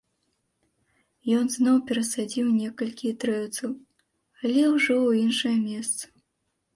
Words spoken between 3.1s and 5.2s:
дрэўцаў, але ўжо ў